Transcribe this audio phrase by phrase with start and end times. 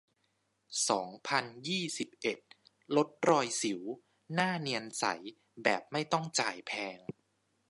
[0.89, 2.39] สองพันยี่สิบเอ็ด
[2.95, 3.81] ลดรอยสิว
[4.33, 5.05] หน้าเนียนใส
[5.63, 6.99] แบบไม่ต้องจ่ายแพง